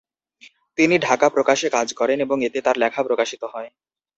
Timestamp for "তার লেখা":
2.65-3.01